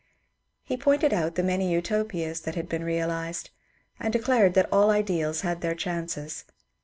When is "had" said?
2.55-2.67, 5.41-5.61